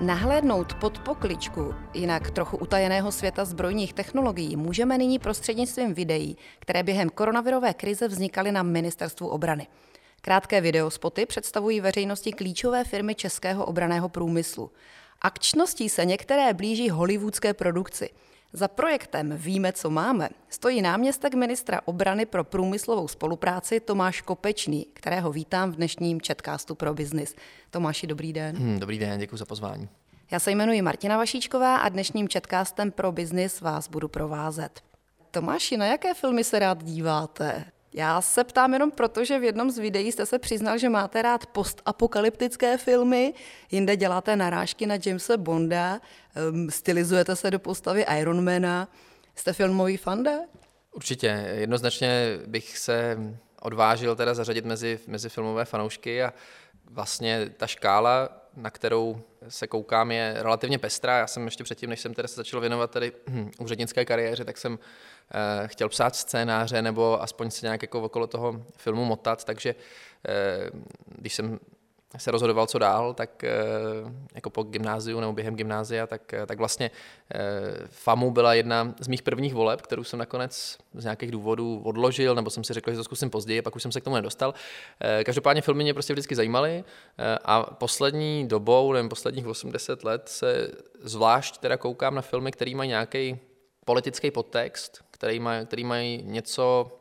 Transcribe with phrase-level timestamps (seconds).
[0.00, 7.10] Nahlédnout pod pokličku jinak trochu utajeného světa zbrojních technologií můžeme nyní prostřednictvím videí, které během
[7.10, 9.66] koronavirové krize vznikaly na Ministerstvu obrany.
[10.20, 14.70] Krátké videospoty představují veřejnosti klíčové firmy českého obraného průmyslu.
[15.20, 18.10] Akčností se některé blíží hollywoodské produkci–
[18.52, 25.32] za projektem Víme, co máme stojí náměstek ministra obrany pro průmyslovou spolupráci Tomáš Kopečný, kterého
[25.32, 27.34] vítám v dnešním Chatcastu pro biznis.
[27.70, 28.56] Tomáši, dobrý den.
[28.56, 29.88] Hmm, dobrý den, děkuji za pozvání.
[30.30, 34.80] Já se jmenuji Martina Vašíčková a dnešním Chatcastem pro biznis vás budu provázet.
[35.30, 37.64] Tomáši, na jaké filmy se rád díváte?
[37.98, 41.22] Já se ptám jenom proto, že v jednom z videí jste se přiznal, že máte
[41.22, 43.34] rád postapokalyptické filmy,
[43.70, 46.00] jinde děláte narážky na Jamesa Bonda,
[46.50, 48.88] um, stylizujete se do postavy Ironmana.
[49.34, 50.32] Jste filmový fanda?
[50.92, 51.26] Určitě.
[51.54, 53.18] Jednoznačně bych se
[53.62, 56.32] odvážil teda zařadit mezi, mezi filmové fanoušky a
[56.90, 61.18] vlastně ta škála, na kterou se koukám, je relativně pestrá.
[61.18, 64.58] Já jsem ještě předtím, než jsem teda se začal věnovat tady hm, úřednické kariéře, tak
[64.58, 64.78] jsem
[65.66, 69.74] chtěl psát scénáře nebo aspoň se nějak jako okolo toho filmu motat, takže
[70.28, 70.70] eh,
[71.06, 71.58] když jsem
[72.16, 73.52] se rozhodoval, co dál, tak eh,
[74.34, 76.90] jako po gymnáziu nebo během gymnázia, tak, eh, tak vlastně
[77.34, 77.38] eh,
[77.86, 82.50] FAMu byla jedna z mých prvních voleb, kterou jsem nakonec z nějakých důvodů odložil, nebo
[82.50, 84.54] jsem si řekl, že to zkusím později, pak už jsem se k tomu nedostal.
[85.24, 86.84] Každopádně filmy mě prostě vždycky zajímaly
[87.44, 92.88] a poslední dobou, nebo posledních 80 let se zvlášť teda koukám na filmy, které mají
[92.88, 93.38] nějaký
[93.84, 96.98] politický podtext, který, maj, který mají něco,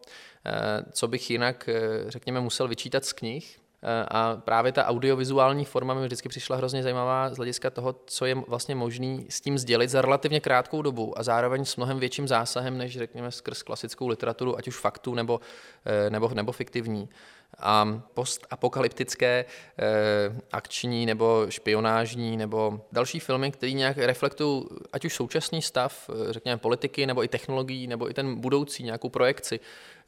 [0.92, 1.70] co bych jinak,
[2.08, 6.84] řekněme, musel vyčítat z knih, Eh, a právě ta audiovizuální forma mi vždycky přišla hrozně
[6.84, 11.20] zajímavá z hlediska toho, co je vlastně možný s tím sdělit za relativně krátkou dobu
[11.20, 15.40] a zároveň s mnohem větším zásahem, než řekněme skrz klasickou literaturu, ať už faktu nebo,
[15.86, 17.10] eh, nebo, nebo fiktivní.
[17.60, 19.46] A postapokalyptické
[19.80, 19.86] eh,
[20.52, 27.06] akční nebo špionážní nebo další filmy, které nějak reflektují ať už současný stav, řekněme politiky,
[27.06, 29.60] nebo i technologií, nebo i ten budoucí nějakou projekci,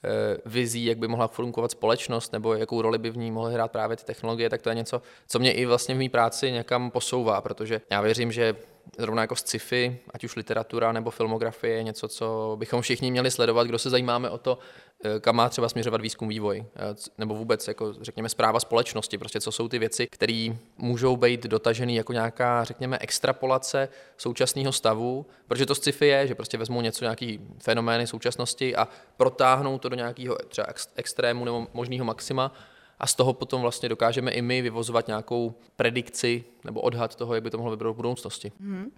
[0.03, 3.71] Eh, vizí, jak by mohla fungovat společnost nebo jakou roli by v ní mohly hrát
[3.71, 6.91] právě ty technologie, tak to je něco, co mě i vlastně v mé práci někam
[6.91, 8.55] posouvá, protože já věřím, že
[8.97, 13.79] zrovna jako sci-fi, ať už literatura nebo filmografie, něco, co bychom všichni měli sledovat, kdo
[13.79, 14.57] se zajímáme o to,
[15.03, 19.41] eh, kam má třeba směřovat výzkum, vývoj, eh, nebo vůbec, jako řekněme, zpráva společnosti, prostě
[19.41, 20.47] co jsou ty věci, které
[20.77, 26.57] můžou být dotažené jako nějaká, řekněme, extrapolace současného stavu, protože to sci-fi je, že prostě
[26.57, 32.51] vezmou něco, nějaký fenomény současnosti a protáhnou to do nějakého třeba extrému nebo možného maxima
[32.99, 37.43] a z toho potom vlastně dokážeme i my vyvozovat nějakou predikci nebo odhad toho, jak
[37.43, 38.51] by to mohlo vypadat v budoucnosti.
[38.59, 38.91] Hmm.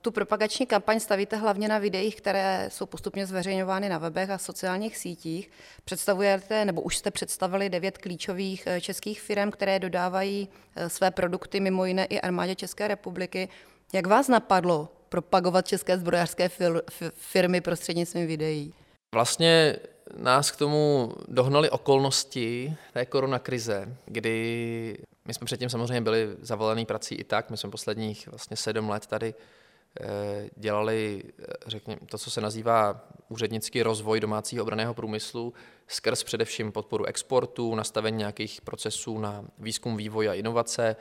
[0.00, 4.96] Tu propagační kampaň stavíte hlavně na videích, které jsou postupně zveřejňovány na webech a sociálních
[4.96, 5.50] sítích.
[5.84, 11.60] Představujete, nebo už jste představili devět klíčových eh, českých firm, které dodávají eh, své produkty
[11.60, 13.48] mimo jiné i armádě České republiky.
[13.92, 16.50] Jak vás napadlo propagovat české zbrojařské
[17.10, 18.74] firmy prostřednictvím videí?
[19.14, 19.76] Vlastně
[20.16, 27.14] nás k tomu dohnaly okolnosti té koronakrize, kdy my jsme předtím samozřejmě byli zavolený prací
[27.14, 29.34] i tak, my jsme posledních vlastně sedm let tady
[30.00, 35.54] eh, dělali, eh, řekněme, to, co se nazývá úřednický rozvoj domácího obraného průmyslu,
[35.88, 40.96] skrz především podporu exportu, nastavení nějakých procesů na výzkum, vývoj a inovace,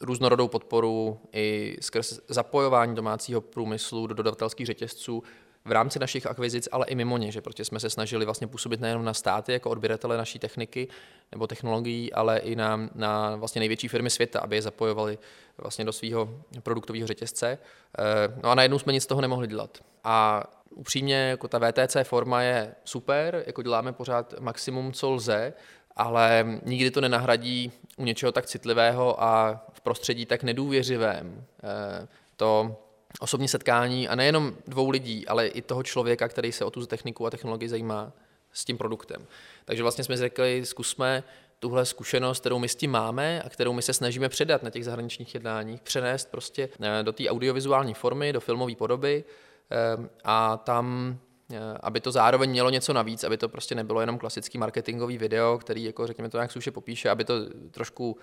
[0.00, 5.22] různorodou podporu i skrz zapojování domácího průmyslu do dodavatelských řetězců,
[5.64, 8.80] v rámci našich akvizic, ale i mimo ně, že protože jsme se snažili vlastně působit
[8.80, 10.88] nejen na státy jako odběratele naší techniky
[11.32, 15.18] nebo technologií, ale i na, na vlastně největší firmy světa, aby je zapojovali
[15.58, 16.30] vlastně do svého
[16.62, 17.58] produktového řetězce.
[17.98, 19.78] Eh, no a najednou jsme nic z toho nemohli dělat.
[20.04, 20.44] A
[20.74, 25.52] upřímně, jako ta VTC forma je super, jako děláme pořád maximum, co lze,
[25.96, 31.44] ale nikdy to nenahradí u něčeho tak citlivého a v prostředí tak nedůvěřivém.
[31.64, 32.76] Eh, to
[33.20, 37.26] osobní setkání a nejenom dvou lidí, ale i toho člověka, který se o tu techniku
[37.26, 38.12] a technologii zajímá
[38.52, 39.26] s tím produktem.
[39.64, 41.22] Takže vlastně jsme řekli, zkusme
[41.58, 44.84] tuhle zkušenost, kterou my s tím máme a kterou my se snažíme předat na těch
[44.84, 49.24] zahraničních jednáních, přenést prostě eh, do té audiovizuální formy, do filmové podoby
[49.70, 51.16] eh, a tam
[51.52, 55.58] eh, aby to zároveň mělo něco navíc, aby to prostě nebylo jenom klasický marketingový video,
[55.58, 57.34] který, jako řekněme to nějak sluše popíše, aby to
[57.70, 58.16] trošku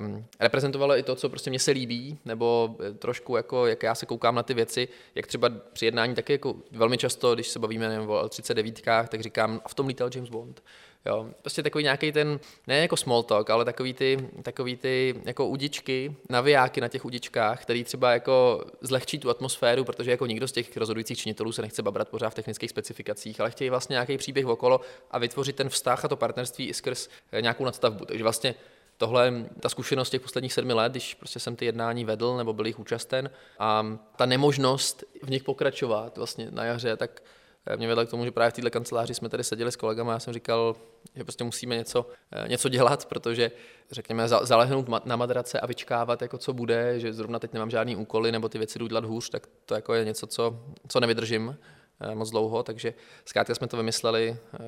[0.00, 3.94] um, reprezentovalo i to, co prostě mě se líbí, nebo eh, trošku jako, jak já
[3.94, 7.58] se koukám na ty věci, jak třeba při jednání taky jako velmi často, když se
[7.58, 10.62] bavíme nevím, o L39, tak říkám, a v tom lítal James Bond.
[11.06, 15.46] Jo, prostě takový nějaký ten, ne jako small talk, ale takový ty, takový ty jako
[15.46, 20.52] udičky, navijáky na těch udičkách, který třeba jako zlehčí tu atmosféru, protože jako nikdo z
[20.52, 24.46] těch rozhodujících činitelů se nechce babrat pořád v technických specifikacích, ale chtějí vlastně nějaký příběh
[24.46, 24.80] okolo
[25.10, 28.04] a vytvořit ten vztah a to partnerství i skrz eh, nějakou nadstavbu.
[28.04, 28.54] Takže vlastně
[28.96, 32.66] tohle, ta zkušenost těch posledních sedmi let, když prostě jsem ty jednání vedl nebo byl
[32.66, 37.22] jich účasten a ta nemožnost v nich pokračovat vlastně na jaře, tak
[37.66, 40.12] eh, mě vedla k tomu, že právě v této kanceláři jsme tady seděli s kolegama
[40.12, 40.76] a já jsem říkal,
[41.14, 43.50] že prostě musíme něco, eh, něco dělat, protože
[43.90, 48.32] řekněme zalehnout na madrace a vyčkávat, jako co bude, že zrovna teď nemám žádný úkoly
[48.32, 51.56] nebo ty věci jdu dělat hůř, tak to jako je něco, co, co nevydržím.
[52.00, 52.94] Eh, moc dlouho, takže
[53.24, 54.58] zkrátka jsme to vymysleli, eh,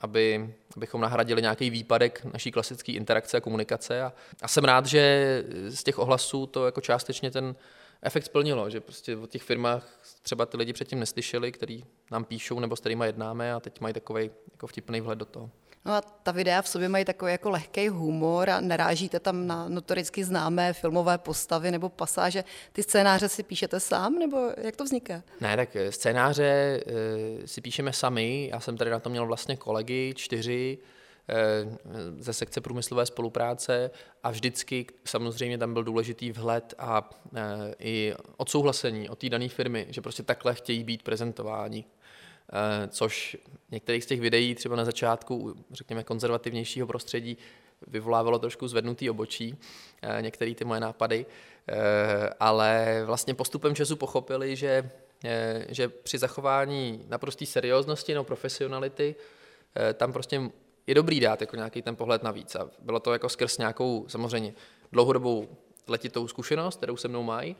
[0.00, 4.12] aby, abychom nahradili nějaký výpadek naší klasické interakce a komunikace a,
[4.42, 7.56] a jsem rád, že z těch ohlasů to jako částečně ten
[8.02, 12.60] efekt splnilo, že prostě o těch firmách třeba ty lidi předtím neslyšeli, který nám píšou
[12.60, 15.50] nebo s kterými jednáme a teď mají takový jako vtipný vhled do toho.
[15.86, 19.68] No a ta videa v sobě mají takový jako lehký humor a narážíte tam na
[19.68, 22.44] notoricky známé filmové postavy nebo pasáže.
[22.72, 25.22] Ty scénáře si píšete sám, nebo jak to vzniká?
[25.40, 26.82] Ne, tak eh, scénáře e,
[27.46, 28.48] si píšeme sami.
[28.52, 30.78] Já jsem tady na to měl vlastně kolegy, čtyři,
[31.28, 31.34] e,
[32.18, 33.90] ze sekce průmyslové spolupráce
[34.22, 37.10] a vždycky samozřejmě tam byl důležitý vhled a
[37.78, 41.84] i odsouhlasení od té dané firmy, že prostě takhle chtějí být prezentováni.
[42.52, 43.36] Eh, což
[43.70, 47.38] některých z těch videí třeba na začátku, řekněme, konzervativnějšího prostředí
[47.86, 49.58] vyvolávalo trošku zvednutý obočí,
[50.02, 51.26] eh, některé ty moje nápady,
[51.68, 54.90] eh, ale vlastně postupem času pochopili, že,
[55.68, 59.14] že při zachování naprosté serióznosti nebo profesionality
[59.94, 60.50] tam prostě
[60.86, 62.54] je dobrý dát jako nějaký ten pohled navíc.
[62.54, 64.54] A bylo to jako skrz nějakou samozřejmě
[64.92, 65.48] dlouhodobou
[65.88, 67.56] letitou zkušenost, kterou se mnou mají,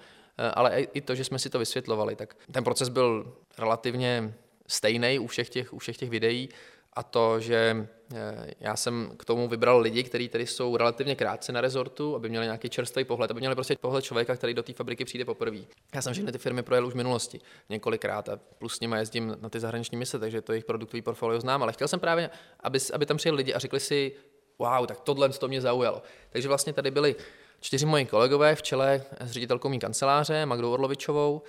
[0.54, 4.34] ale i to, že jsme si to vysvětlovali, tak ten proces byl relativně
[4.68, 6.48] stejný u všech těch, u všech těch videí
[6.96, 11.52] a to, že eh, já jsem k tomu vybral lidi, kteří tady jsou relativně krátce
[11.52, 14.72] na rezortu, aby měli nějaký čerstvý pohled, aby měli prostě pohled člověka, který do té
[14.72, 15.58] fabriky přijde poprvé.
[15.94, 19.36] Já jsem všechny ty firmy projel už v minulosti několikrát a plus s nimi jezdím
[19.40, 22.30] na ty zahraniční mise, takže to jejich produktový portfolio znám, ale chtěl jsem právě,
[22.60, 24.12] aby, aby tam přijeli lidi a řekli si,
[24.58, 26.02] wow, tak tohle to mě zaujalo.
[26.30, 27.16] Takže vlastně tady byli
[27.60, 31.42] čtyři moji kolegové v čele s ředitelkou mý kanceláře, Magdou Orlovičovou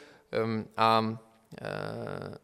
[0.44, 2.36] um, a uh,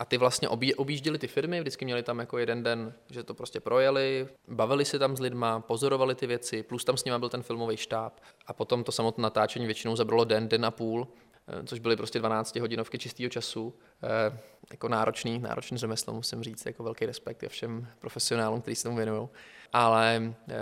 [0.00, 3.34] a ty vlastně obí, objížděli ty firmy, vždycky měli tam jako jeden den, že to
[3.34, 7.28] prostě projeli, bavili se tam s lidma, pozorovali ty věci, plus tam s nimi byl
[7.28, 8.20] ten filmový štáb.
[8.46, 11.08] A potom to samotné natáčení většinou zabralo den, den a půl,
[11.48, 13.74] eh, což byly prostě 12 hodinovky čistého času.
[14.02, 14.38] E,
[14.70, 19.28] jako náročný, náročný řemeslo, musím říct, jako velký respekt všem profesionálům, kteří se tomu věnují.
[19.72, 20.56] Ale e,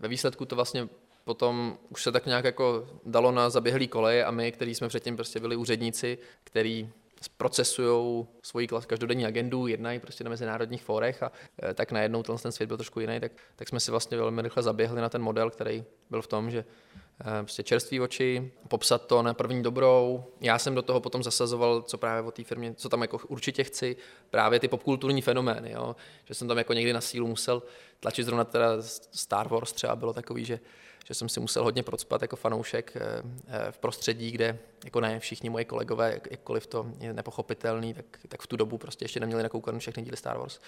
[0.00, 0.88] ve výsledku to vlastně
[1.24, 5.16] potom už se tak nějak jako dalo na zaběhlý koleje a my, kteří jsme předtím
[5.16, 6.90] prostě byli úředníci, který
[7.28, 11.32] procesují svoji každodenní agendu, jednají prostě na mezinárodních fórech a
[11.62, 14.62] e, tak najednou ten svět byl trošku jiný, tak, tak jsme si vlastně velmi rychle
[14.62, 19.22] zaběhli na ten model, který byl v tom, že e, prostě čerství oči, popsat to
[19.22, 20.24] na první dobrou.
[20.40, 23.64] Já jsem do toho potom zasazoval, co právě o té firmě, co tam jako určitě
[23.64, 23.96] chci,
[24.30, 25.96] právě ty popkulturní fenomény, jo?
[26.24, 27.62] že jsem tam jako někdy na sílu musel
[28.00, 28.68] tlačit zrovna teda
[29.10, 30.60] Star Wars třeba bylo takový, že
[31.04, 33.00] že jsem si musel hodně procpat jako fanoušek eh,
[33.48, 38.42] eh, v prostředí, kde jako ne všichni moji kolegové, jakkoliv to je nepochopitelný, tak, tak
[38.42, 40.60] v tu dobu prostě ještě neměli nakoukaný všechny díly Star Wars.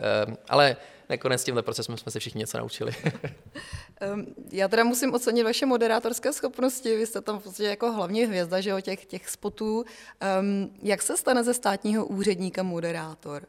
[0.00, 0.76] Eh, ale
[1.08, 2.92] nakonec tímhle procesem jsme se všichni něco naučili.
[4.52, 8.70] Já teda musím ocenit vaše moderátorské schopnosti, vy jste tam podstatě jako hlavní hvězda že
[8.70, 9.84] jo, těch, těch spotů.
[10.82, 13.46] Jak se stane ze státního úředníka moderátor?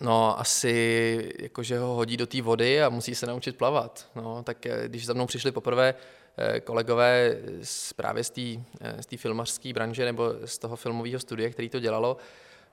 [0.00, 4.08] No, asi jakože ho hodí do té vody a musí se naučit plavat.
[4.14, 5.94] No, tak eh, když za mnou přišli poprvé
[6.36, 8.40] eh, kolegové z, právě z té
[8.80, 12.16] eh, z filmařské branže nebo z toho filmového studia, který to dělalo,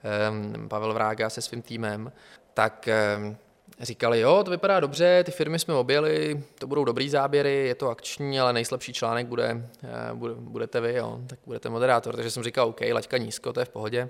[0.03, 2.12] ehm, Pavel Vrága se svým týmem,
[2.53, 3.38] tak ehm,
[3.79, 7.89] říkali, jo, to vypadá dobře, ty firmy jsme objeli, to budou dobrý záběry, je to
[7.89, 9.69] akční, ale nejslabší článek bude,
[10.13, 12.15] bude budete vy, jo, tak budete moderátor.
[12.15, 14.10] Takže jsem říkal, OK, laťka nízko, to je v pohodě.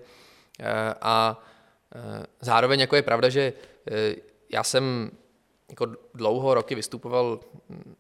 [1.02, 1.44] A
[2.42, 3.54] zároveň jako je pravda, že
[3.92, 4.16] eh,
[4.50, 5.12] já jsem
[5.70, 7.96] jako dlouho roky vystupoval hm,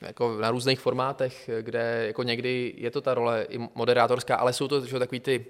[0.00, 4.68] jako na různých formátech, kde jako někdy je to ta role i moderátorská, ale jsou
[4.68, 5.46] to že, takový ty,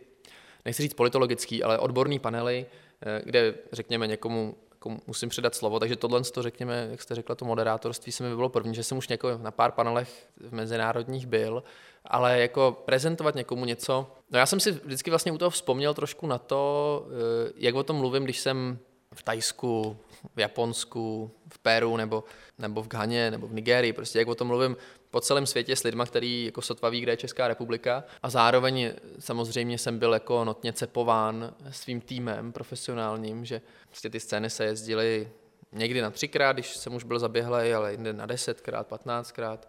[0.65, 2.67] nechci říct politologický, ale odborný panely,
[3.03, 7.35] eh, kde řekněme někomu jako musím předat slovo, takže tohle to řekněme, jak jste řekla,
[7.35, 11.27] to moderátorství se mi bylo první, že jsem už něko na pár panelech v mezinárodních
[11.27, 11.63] byl,
[12.05, 16.27] ale jako prezentovat někomu něco, no já jsem si vždycky vlastně u toho vzpomněl trošku
[16.27, 18.79] na to, eh, jak o tom mluvím, když jsem
[19.15, 19.97] v Tajsku,
[20.37, 22.25] v Japonsku, v Peru nebo,
[22.59, 24.77] nebo v Ghaně nebo v Nigerii, prostě jak o tom mluvím
[25.11, 28.05] po celém světě s lidmi, který jako sotva ví, kde je Česká republika.
[28.23, 34.51] A zároveň samozřejmě jsem byl jako notně cepován svým týmem profesionálním, že prostě ty scény
[34.51, 35.29] se jezdily
[35.73, 39.69] někdy na třikrát, když jsem už byl zaběhlej, ale jinde na desetkrát, patnáctkrát.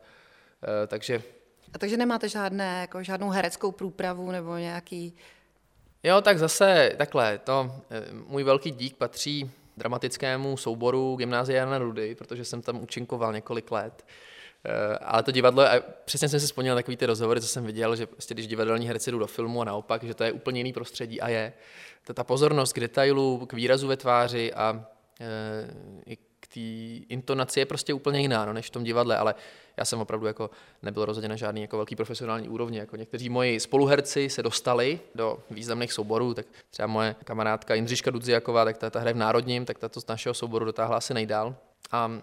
[0.83, 1.23] E, takže
[1.73, 5.15] a takže nemáte žádné, jako žádnou hereckou průpravu nebo nějaký...
[6.03, 12.15] Jo, tak zase takhle, to, eh, můj velký dík patří dramatickému souboru Gymnázia Jana Rudy,
[12.15, 14.05] protože jsem tam účinkoval několik let.
[14.65, 17.95] Eh, ale to divadlo, a přesně jsem si vzpomněl takový ty rozhovory, co jsem viděl,
[17.95, 20.73] že prostě když divadelní herci jdou do filmu a naopak, že to je úplně jiný
[20.73, 21.53] prostředí a je.
[22.05, 24.85] Ta, ta pozornost k detailu, k výrazu ve tváři a
[26.07, 26.59] e, k té
[27.13, 29.35] intonaci je prostě úplně jiná no, než v tom divadle, ale
[29.77, 30.49] já jsem opravdu jako
[30.81, 32.77] nebyl rozhodně na žádný jako velký profesionální úrovni.
[32.77, 38.65] Jako někteří moji spoluherci se dostali do významných souborů, tak třeba moje kamarádka Jindřiška Dudziaková,
[38.65, 41.55] tak ta, ta hraje v Národním, tak ta to z našeho souboru dotáhla asi nejdál.
[41.91, 42.21] A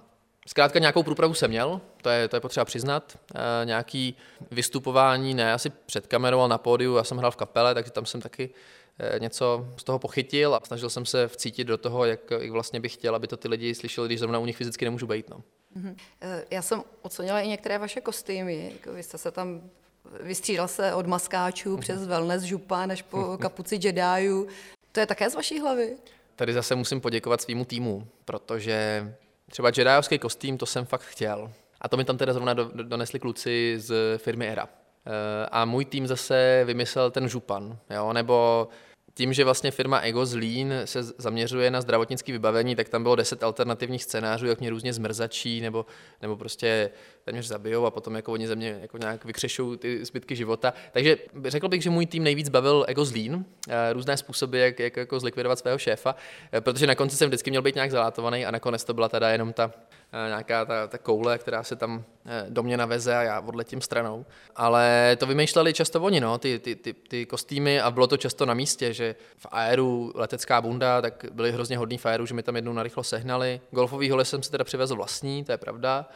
[0.48, 3.18] Zkrátka nějakou průpravu jsem měl, to je, to je potřeba přiznat.
[3.34, 4.16] E, nějaký
[4.50, 8.06] vystupování, ne asi před kamerou, ale na pódiu, já jsem hrál v kapele, takže tam
[8.06, 8.50] jsem taky
[8.98, 12.80] e, něco z toho pochytil a snažil jsem se vcítit do toho, jak, jak vlastně
[12.80, 15.30] bych chtěl, aby to ty lidi slyšeli, když zrovna u nich fyzicky nemůžu být.
[15.30, 15.42] No.
[15.76, 15.96] Mm-hmm.
[16.50, 19.60] Já jsem ocenila i některé vaše kostýmy, jako vy jste se tam
[20.20, 21.80] vystřídal se od maskáčů mm-hmm.
[21.80, 24.48] přes wellness župa než po kapuci Jediů.
[24.92, 25.96] To je také z vaší hlavy?
[26.36, 29.04] Tady zase musím poděkovat svýmu týmu, protože
[29.50, 31.52] Třeba Jediovský kostým, to jsem fakt chtěl.
[31.80, 34.68] A to mi tam teda zrovna donesli kluci z firmy Era.
[35.06, 38.12] Eh, a můj tým zase vymyslel ten župan, jo?
[38.12, 38.68] nebo
[39.18, 43.16] tím, že vlastně firma Ego z Lean se zaměřuje na zdravotnické vybavení, tak tam bylo
[43.16, 45.86] deset alternativních scénářů, jak mě různě zmrzačí, nebo,
[46.22, 46.90] nebo prostě
[47.24, 50.74] téměř zabijou a potom jako oni ze mě jako nějak vykřešou ty zbytky života.
[50.92, 54.80] Takže řekl bych, že můj tým nejvíc bavil Ego z Lean, eh, různé způsoby, jak,
[54.80, 56.14] jak jako zlikvidovat svého šéfa,
[56.52, 59.30] eh, protože na konci jsem vždycky měl být nějak zalátovaný a nakonec to byla teda
[59.30, 59.72] jenom ta
[60.12, 64.26] nějaká ta, ta koule, která se tam eh, do mě naveze a já odletím stranou.
[64.56, 68.46] Ale to vymýšleli často oni, no, ty, ty, ty, ty kostýmy a bylo to často
[68.46, 72.42] na místě, že v aéru letecká bunda, tak byli hrozně hodný v aéru, že mi
[72.42, 73.60] tam jednou narychlo sehnali.
[73.70, 76.08] Golfový hole jsem si teda přivezl vlastní, to je pravda,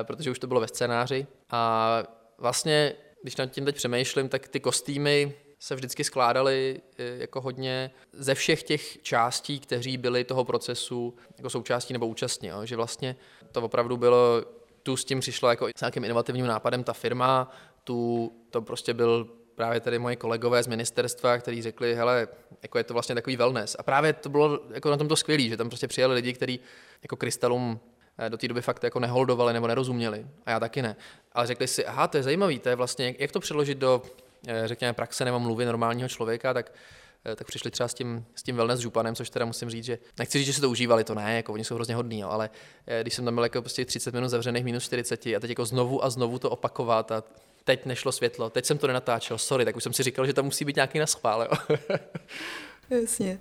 [0.00, 1.26] eh, protože už to bylo ve scénáři.
[1.50, 2.02] A
[2.38, 7.90] vlastně, když nad tím teď přemýšlím, tak ty kostýmy se vždycky skládali e, jako hodně
[8.12, 12.50] ze všech těch částí, kteří byli toho procesu jako součástí nebo účastní.
[12.64, 13.16] Že vlastně
[13.52, 14.42] to opravdu bylo,
[14.82, 17.50] tu s tím přišlo jako s nějakým inovativním nápadem ta firma,
[17.84, 22.28] tu to prostě byl právě tady moji kolegové z ministerstva, kteří řekli, hele,
[22.62, 23.76] jako je to vlastně takový wellness.
[23.78, 26.60] A právě to bylo jako na tom to skvělý, že tam prostě přijeli lidi, kteří
[27.02, 27.80] jako krystalům
[28.18, 30.26] e, do té doby fakt jako neholdovali nebo nerozuměli.
[30.46, 30.96] A já taky ne.
[31.32, 34.02] Ale řekli si, aha, to je zajímavý, to je vlastně, jak to přeložit do
[34.46, 36.72] Eh, řekněme, praxe nebo mluvy normálního člověka, tak eh,
[37.36, 40.38] tak přišli třeba s tím, s tím wellness županem, což teda musím říct, že nechci
[40.38, 42.50] říct, že se to užívali, to ne, jako oni jsou hrozně hodní, ale
[42.86, 45.64] eh, když jsem tam byl jako prostě 30 minut zavřených minus 40 a teď jako
[45.64, 47.24] znovu a znovu to opakovat a
[47.64, 50.44] teď nešlo světlo, teď jsem to nenatáčel, sorry, tak už jsem si říkal, že tam
[50.44, 51.76] musí být nějaký naschvál, jo.
[53.00, 53.40] Jasně.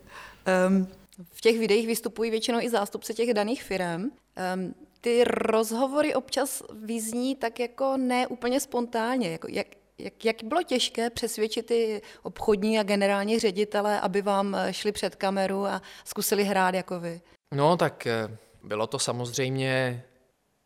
[0.68, 0.88] Um,
[1.32, 4.02] v těch videích vystupují většinou i zástupci těch daných firm.
[4.02, 9.32] Um, ty rozhovory občas vyzní tak jako ne úplně spontánně.
[9.32, 9.68] Jako jak,
[10.00, 15.16] jak, jak bylo těžké přesvědčit ty obchodní a generální ředitele, aby vám eh, šli před
[15.16, 17.22] kameru a zkusili hrát jako vy?
[17.54, 20.04] No tak eh, bylo to samozřejmě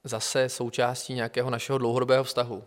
[0.04, 2.64] zase součástí nějakého našeho dlouhodobého vztahu.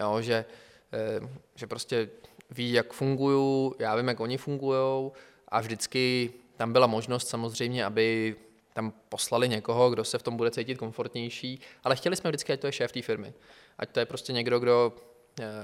[0.00, 0.44] Jo, že,
[0.92, 2.08] eh, že prostě
[2.50, 5.10] ví, jak fungují, já vím, jak oni fungují
[5.48, 8.36] a vždycky tam byla možnost samozřejmě, aby
[8.72, 12.60] tam poslali někoho, kdo se v tom bude cítit komfortnější, ale chtěli jsme vždycky, ať
[12.60, 13.32] to je šéf té firmy.
[13.78, 14.92] Ať to je prostě někdo, kdo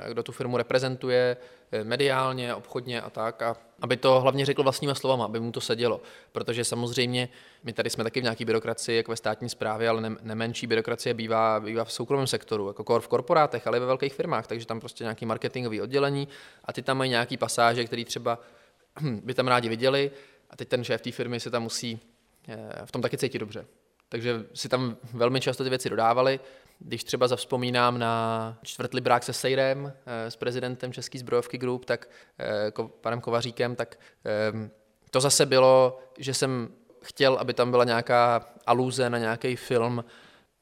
[0.08, 1.36] kdo tu firmu reprezentuje
[1.72, 5.60] eh, mediálně, obchodně a tak, a aby to hlavně řekl vlastníma slovama, aby mu to
[5.60, 6.00] sedělo.
[6.32, 7.28] Protože samozřejmě
[7.64, 11.14] my tady jsme taky v nějaké byrokracii, jako ve státní správě, ale ne, nemenší byrokracie
[11.14, 14.80] bývá, bývá v soukromém sektoru, jako v korporátech, ale i ve velkých firmách, takže tam
[14.80, 16.28] prostě nějaký marketingový oddělení
[16.64, 18.38] a ty tam mají nějaký pasáže, které třeba
[19.22, 20.10] by tam rádi viděli
[20.50, 22.00] a teď ten šéf té firmy se tam musí
[22.48, 23.66] eh, v tom taky cítit dobře.
[24.08, 26.40] Takže si tam velmi často ty věci dodávali.
[26.78, 32.08] Když třeba zavzpomínám na čtvrtlibrák se Sejrem, eh, s prezidentem Český zbrojovky Group, tak
[32.40, 34.70] eh, panem Kovaříkem, tak ehm,
[35.10, 36.68] to zase bylo, že jsem
[37.02, 40.04] chtěl, aby tam byla nějaká aluze na nějaký film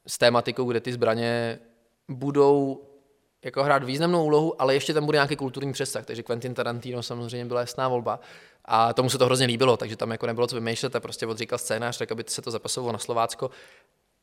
[0.06, 1.58] s tématikou, kde ty zbraně
[2.08, 2.84] budou
[3.44, 7.44] jako hrát významnou úlohu, ale ještě tam bude nějaký kulturní přesah, takže Quentin Tarantino samozřejmě
[7.44, 8.20] byla jasná volba.
[8.64, 11.58] A tomu se to hrozně líbilo, takže tam jako nebylo co vymýšlet a prostě odříkal
[11.58, 13.50] scénář, tak aby se to zapasovalo na Slovácko.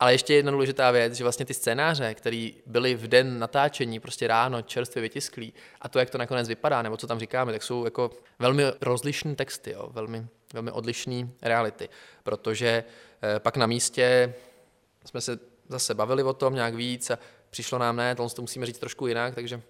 [0.02, 4.28] Ale ještě jedna důležitá věc, že vlastně ty scénáře, které byly v den natáčení, prostě
[4.28, 7.86] ráno, čerstvě vytisklí, a to, jak to nakonec vypadá, nebo co tam říkáme, tak jsou
[7.86, 11.90] jako velmi rozlišné texty, jo, velmi, velmi odlišné reality.
[12.24, 12.84] Protože
[13.22, 14.34] eh, pak na místě
[15.06, 15.40] jsme se
[15.70, 19.36] zase bavili o tom nějak víc a přišlo nám ne, to musíme říct trošku jinak,
[19.36, 19.62] takže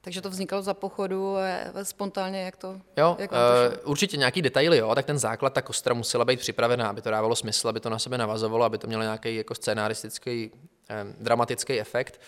[0.00, 1.36] takže to vznikalo za pochodu
[1.82, 5.62] spontánně, jak to Jo, jak uh, to určitě nějaký detaily, jo, tak ten základ, ta
[5.62, 8.86] kostra musela být připravená, aby to dávalo smysl, aby to na sebe navazovalo, aby to
[8.86, 10.50] mělo nějaký jako scénaristický,
[10.90, 12.20] eh, dramatický efekt,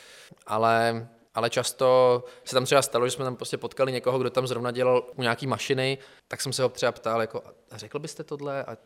[0.47, 4.47] ale ale často se tam třeba stalo, že jsme tam prostě potkali někoho, kdo tam
[4.47, 5.99] zrovna dělal u nějaký mašiny,
[6.29, 8.65] tak jsem se ho třeba ptal, jako, a řekl byste tohle?
[8.65, 8.77] A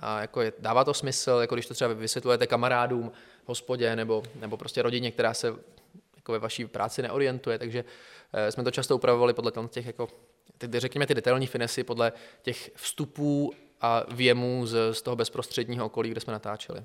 [0.00, 3.12] A jako je, dává to smysl, jako když to třeba vysvětlujete kamarádům,
[3.44, 5.54] hospodě nebo, nebo prostě rodině, která se
[6.16, 7.84] jako ve vaší práci neorientuje, takže
[8.50, 10.08] jsme to často upravovali podle těch, jako,
[10.58, 16.10] ty, řekněme, ty detailní finesy podle těch vstupů a věmů z, z toho bezprostředního okolí,
[16.10, 16.84] kde jsme natáčeli.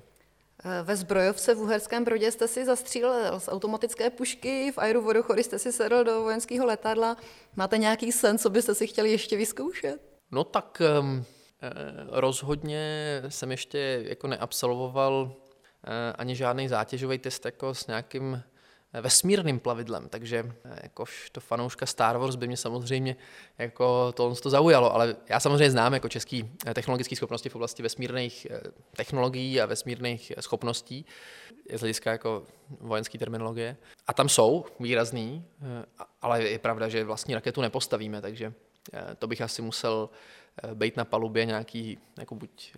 [0.64, 5.42] Eh, ve zbrojovce v Uherském Brodě jste si zastřílel z automatické pušky, v Aeru Vodochody
[5.42, 7.16] jste si sedl do vojenského letadla.
[7.56, 9.96] Máte nějaký sen, co byste si chtěli ještě vyzkoušet?
[10.30, 11.24] No tak um,
[12.08, 12.82] rozhodně
[13.28, 15.32] jsem ještě jako neabsolvoval
[16.18, 18.42] ani žádný zátěžový test jako s nějakým
[19.00, 23.16] vesmírným plavidlem, takže eh, jakož to fanouška Star Wars by mě samozřejmě
[23.58, 27.82] jako to, to zaujalo, ale já samozřejmě znám jako český eh, technologické schopnosti v oblasti
[27.82, 28.60] vesmírných eh,
[28.96, 31.06] technologií a vesmírných schopností,
[31.74, 32.42] z hlediska jako
[32.80, 33.76] vojenské terminologie.
[34.06, 35.44] A tam jsou výrazný,
[36.22, 38.52] ale je pravda, že vlastní raketu nepostavíme, takže
[39.18, 40.10] to bych asi musel
[40.74, 42.74] být na palubě nějaký, jako buď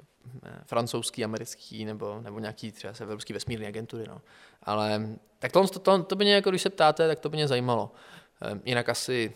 [0.67, 4.05] francouzský, americký, nebo, nebo nějaký třeba evropský vesmírný agentury.
[4.09, 4.21] No.
[4.63, 5.01] Ale
[5.45, 7.93] tak to, to, to by mě, jako když se ptáte, tak to by mě zajímalo.
[8.41, 9.33] Ehm, jinak asi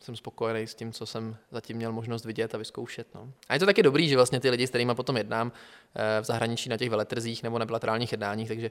[0.00, 3.14] jsem spokojený s tím, co jsem zatím měl možnost vidět a vyzkoušet.
[3.14, 3.32] No.
[3.48, 5.52] A je to taky dobrý, že vlastně ty lidi, s kterými potom jednám
[5.94, 8.70] eh, v zahraničí na těch veletrzích nebo na bilaterálních jednáních, takže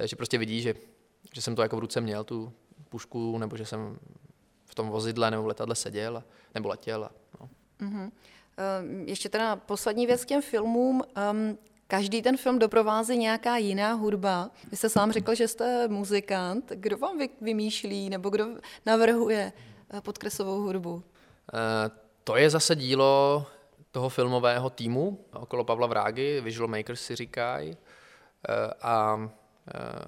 [0.00, 0.74] eh, že prostě vidí, že,
[1.32, 2.52] že jsem to jako v ruce měl, tu
[2.88, 3.98] pušku, nebo že jsem
[4.64, 6.24] v tom vozidle nebo v letadle seděl
[6.54, 7.10] nebo letěl.
[7.40, 7.48] No.
[7.80, 8.10] mm-hmm.
[9.06, 11.02] Ještě teda poslední věc k těm filmům.
[11.92, 14.50] Každý ten film doprovází nějaká jiná hudba.
[14.70, 16.72] Vy jste sám řekl, že jste muzikant.
[16.74, 18.46] Kdo vám vymýšlí nebo kdo
[18.86, 19.52] navrhuje
[19.90, 21.02] eh, podkresovou hudbu?
[21.54, 21.90] Eh,
[22.24, 23.46] to je zase dílo
[23.90, 27.76] toho filmového týmu okolo Pavla Vrágy, Visual Makers si říkají.
[28.48, 29.28] Eh, a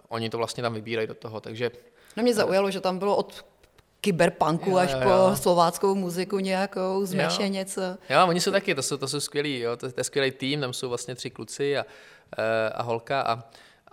[0.08, 1.70] oni to vlastně tam vybírají do toho, takže...
[2.16, 3.46] No mě zaujalo, že tam bylo od
[4.04, 5.28] kyberpunku jo, až jo, jo.
[5.30, 7.80] po slováckou muziku nějakou, zmeše něco.
[8.10, 10.60] Jo, oni jsou taky, to jsou, to jsou skvělí, jo, to, to je skvělý tým,
[10.60, 11.86] tam jsou vlastně tři kluci a,
[12.38, 13.44] eh, a holka a,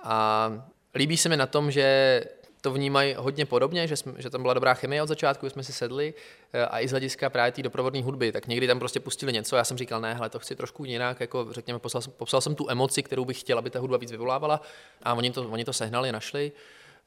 [0.03, 0.51] a
[0.95, 2.23] líbí se mi na tom, že
[2.61, 5.73] to vnímají hodně podobně, že, jsme, že tam byla dobrá chemie od začátku, jsme si
[5.73, 6.13] sedli
[6.53, 9.55] eh, a i z hlediska právě té doprovodné hudby, tak někdy tam prostě pustili něco,
[9.55, 12.69] já jsem říkal, ne, hele, to chci trošku jinak, jako řekněme, poslal, popsal jsem tu
[12.69, 14.61] emoci, kterou bych chtěl, aby ta hudba víc vyvolávala
[15.03, 16.51] a oni to, oni to sehnali, našli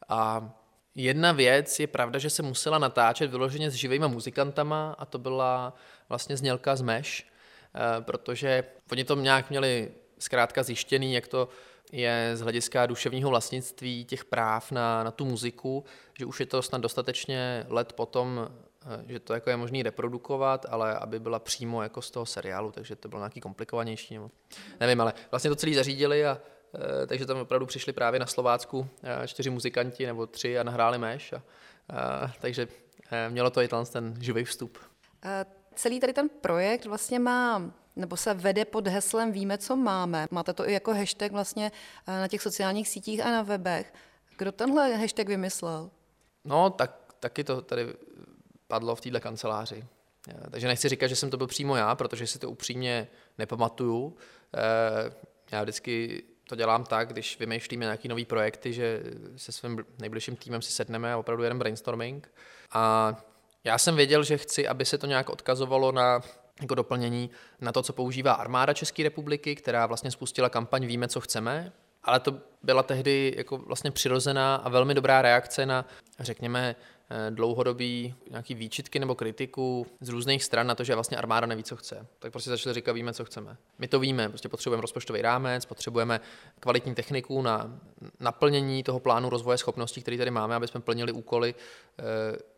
[0.08, 0.50] a
[0.94, 5.74] Jedna věc je pravda, že se musela natáčet vyloženě s živými muzikantama a to byla
[6.08, 11.48] vlastně znělka z Mesh, eh, protože oni to nějak měli zkrátka zjištěný, jak to
[11.92, 15.84] je z hlediska duševního vlastnictví těch práv na, na tu muziku,
[16.18, 18.48] že už je to snad dostatečně let potom,
[18.82, 22.72] eh, že to jako je možné reprodukovat, ale aby byla přímo jako z toho seriálu,
[22.72, 24.14] takže to bylo nějaký komplikovanější.
[24.14, 24.30] Nebo,
[24.80, 26.40] nevím, ale vlastně to celý zařídili a
[27.06, 31.32] takže tam opravdu přišli právě na Slovácku eh, čtyři muzikanti nebo tři a nahráli meš.
[31.32, 31.42] A,
[31.88, 32.68] a, takže
[33.10, 34.78] eh, mělo to i ten živý vstup.
[35.74, 37.62] Celý tady ten projekt vlastně má
[37.96, 40.26] nebo se vede pod heslem Víme, co máme.
[40.30, 41.72] Máte to i jako hashtag vlastně
[42.06, 43.94] na těch sociálních sítích a na webech.
[44.38, 45.90] Kdo tenhle hashtag vymyslel?
[46.44, 47.94] No, tak, taky to tady
[48.66, 49.84] padlo v této kanceláři.
[50.50, 53.08] Takže nechci říkat, že jsem to byl přímo já, protože si to upřímně
[53.38, 54.16] nepamatuju.
[55.52, 59.02] Já vždycky to dělám tak, když vymýšlíme nějaké nové projekty, že
[59.36, 62.32] se svým nejbližším týmem si sedneme a opravdu jeden brainstorming.
[62.72, 63.14] A
[63.64, 66.20] já jsem věděl, že chci, aby se to nějak odkazovalo na
[66.60, 67.30] jako doplnění
[67.60, 72.20] na to, co používá armáda České republiky, která vlastně spustila kampaň Víme, co chceme, ale
[72.20, 75.84] to byla tehdy jako vlastně přirozená a velmi dobrá reakce na,
[76.20, 76.76] řekněme,
[77.30, 81.76] dlouhodobý nějaký výčitky nebo kritiku z různých stran na to, že vlastně armáda neví, co
[81.76, 82.06] chce.
[82.18, 83.56] Tak prostě začali říkat, víme, co chceme.
[83.78, 86.20] My to víme, prostě potřebujeme rozpočtový rámec, potřebujeme
[86.60, 87.78] kvalitní techniku na
[88.20, 91.54] naplnění toho plánu rozvoje schopností, který tady máme, aby jsme plnili úkoly,
[91.98, 92.02] eh,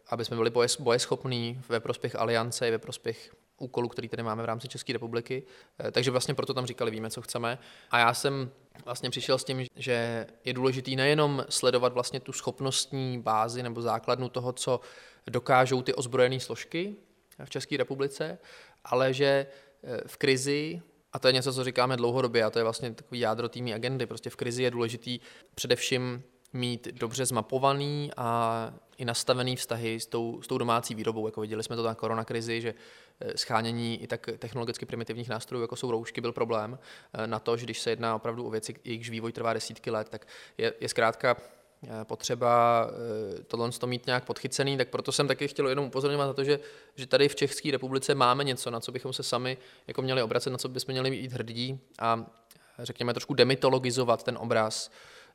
[0.09, 4.69] aby jsme byli bojeschopní ve prospěch aliance, ve prospěch úkolů, který tady máme v rámci
[4.69, 5.43] České republiky.
[5.79, 7.59] Eh, takže vlastně proto tam říkali, víme, co chceme.
[7.91, 8.51] A já jsem
[8.85, 14.29] vlastně přišel s tím, že je důležitý nejenom sledovat vlastně tu schopnostní bázi nebo základnu
[14.29, 14.81] toho, co
[15.27, 16.97] dokážou ty ozbrojené složky
[17.45, 18.39] v České republice,
[18.85, 19.47] ale že
[19.85, 23.21] eh, v krizi a to je něco, co říkáme dlouhodobě, a to je vlastně takový
[23.21, 24.07] jádro týmí agendy.
[24.07, 25.21] Prostě v krizi je důležitý
[25.55, 31.27] předevšim mít dobře zmapovaný a i nastavený vztahy s tou, s tou domácí výrobou.
[31.27, 32.75] Jako viděli jsme to na koronakrizi, že
[33.37, 36.79] schánění i tak technologicky primitivních nástrojů, jako jsou roušky, byl problém.
[37.15, 40.09] Eh, na to, že když se jedná opravdu o věci, jejichž vývoj trvá desítky let,
[40.09, 40.27] tak
[40.59, 42.87] je, je zkrátka eh, potřeba
[43.47, 46.61] tohle to mít nějak podchycený, tak proto jsem taky chtěl jenom upozorňovat na to, že,
[46.95, 50.51] že tady v České republice máme něco, na co bychom se sami jako měli obracet,
[50.51, 52.27] na co bychom měli být hrdí a
[52.79, 54.91] řekněme trošku demitologizovat ten obraz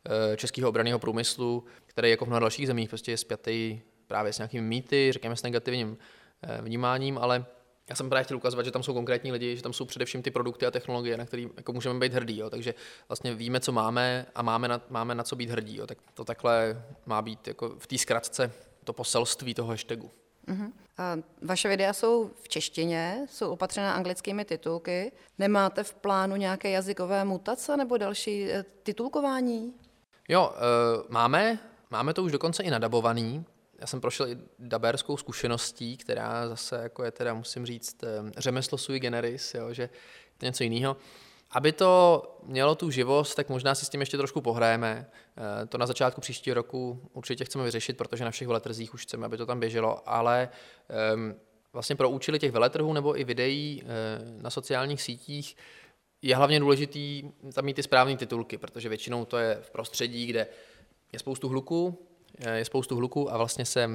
[0.06, 4.38] Eh, českého obraného průmyslu, který jako v mnoha dalších zemích prostě je spjatý právě s
[4.38, 5.98] nějakými mýty, řekněme s negativním
[6.42, 7.46] eh, vnímáním, ale
[7.92, 10.32] já jsem právě chtěl ukazovat, že tam jsou konkrétní lidi, že tam jsou především ty
[10.32, 12.38] produkty a technologie, na které jako můžeme být hrdí.
[12.38, 12.50] Jo.
[12.50, 12.74] Takže
[13.10, 15.78] vlastně víme, co máme a máme na, máme na co být hrdí.
[15.78, 15.88] Jo.
[15.88, 18.52] Tak to takhle má být jako v té zkratce
[18.84, 20.12] to poselství toho hashtagu.
[20.48, 20.72] Uh-huh.
[20.98, 25.12] A vaše videa jsou v češtině, jsou opatřená anglickými titulky.
[25.38, 29.74] Nemáte v plánu nějaké jazykové mutace nebo další eh, titulkování?
[30.30, 33.46] Jo, uh, máme, máme to už dokonce i nadabovaný.
[33.82, 38.78] Já jsem prošel i daberskou zkušeností, která zase jako je teda, musím říct, eh, řemeslo
[38.78, 39.90] sui generis, jo, že
[40.38, 40.98] to něco jiného.
[41.52, 45.10] Aby to mělo tu živost, tak možná si s tím ještě trošku pohrajeme.
[45.38, 49.26] Eh, to na začátku příštího roku určitě chceme vyřešit, protože na všech veletrzích už chceme,
[49.26, 50.50] aby to tam běželo, ale
[51.14, 51.36] um,
[51.74, 55.58] vlastně pro účely těch veletrhů nebo i videí uh, na sociálních sítích
[56.22, 60.48] je hlavně důležitý tam mít ty správné titulky, protože většinou to je v prostředí, kde
[61.14, 62.08] je spoustu hluku,
[62.54, 63.90] je spoustu hluku a vlastně se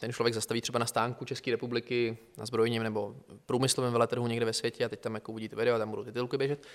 [0.00, 4.52] ten člověk zastaví třeba na stánku České republiky, na zbrojním nebo průmyslovém veletrhu někde ve
[4.52, 6.66] světě a teď tam jako uvidíte video a tam budou titulky běžet.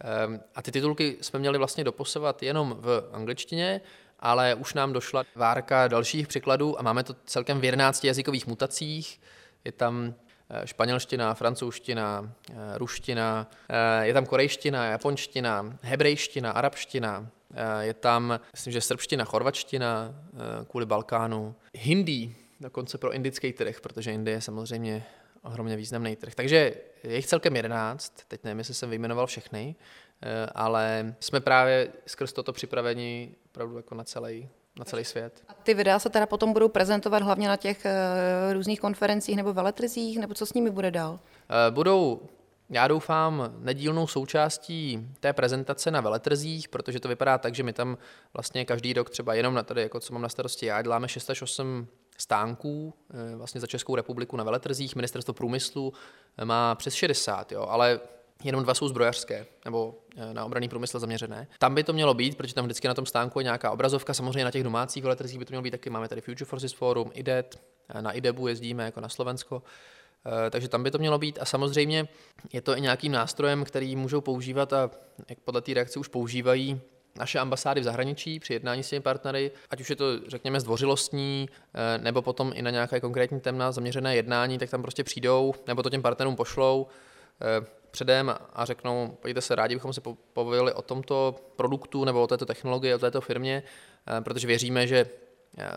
[0.00, 3.80] Ehm, a ty titulky jsme měli vlastně doposovat jenom v angličtině,
[4.20, 9.20] ale už nám došla várka dalších překladů a máme to celkem v 11 jazykových mutacích.
[9.64, 10.14] Je tam
[10.50, 17.30] eh, španělština, francouzština, eh, ruština, eh, je tam korejština, japonština, hebrejština, arabština,
[17.80, 20.14] je tam, myslím, že srbština, chorvačtina
[20.68, 25.06] kvůli Balkánu, hindi, dokonce pro indický trh, protože Indie je samozřejmě
[25.42, 26.34] ohromně významný trh.
[26.34, 29.76] Takže je jich celkem 11, teď nevím, jestli jsem vyjmenoval všechny,
[30.22, 35.42] eh, ale jsme právě skrz toto připraveni opravdu jako na celý, na celý svět.
[35.48, 37.86] A ty videa se teda potom budou prezentovat hlavně na těch
[38.52, 41.20] různých konferencích nebo veletrzích, nebo co s nimi bude dál?
[41.70, 42.28] Budou
[42.70, 47.98] já doufám, nedílnou součástí té prezentace na veletrzích, protože to vypadá tak, že my tam
[48.34, 51.30] vlastně každý rok třeba jenom na tady, jako co mám na starosti já, děláme 6
[51.30, 51.86] až 8
[52.18, 52.94] stánků
[53.32, 54.96] eh, vlastně za Českou republiku na veletrzích.
[54.96, 55.92] Ministerstvo průmyslu
[56.38, 58.00] eh, má přes 60, jo, ale
[58.44, 61.48] jenom dva jsou zbrojařské nebo eh, na obraný průmysl zaměřené.
[61.58, 64.44] Tam by to mělo být, protože tam vždycky na tom stánku je nějaká obrazovka, samozřejmě
[64.44, 65.90] na těch domácích veletrzích by to mělo být taky.
[65.90, 67.60] Máme tady Future Forces Forum, IDET,
[68.00, 69.62] na IDEBu jezdíme jako na Slovensko,
[70.50, 71.38] takže tam by to mělo být.
[71.40, 72.08] A samozřejmě
[72.52, 74.90] je to i nějakým nástrojem, který můžou používat a
[75.28, 76.80] jak podle té reakce už používají
[77.18, 81.48] naše ambasády v zahraničí při jednání s těmi partnery, ať už je to, řekněme, zdvořilostní,
[81.74, 85.82] eh, nebo potom i na nějaké konkrétní téma zaměřené jednání, tak tam prostě přijdou, nebo
[85.82, 86.86] to těm partnerům pošlou
[87.42, 90.00] eh, předem a řeknou, pojďte se, rádi bychom se
[90.32, 93.62] pobavili o tomto produktu nebo o této technologii, o této firmě,
[94.18, 95.06] eh, protože věříme, že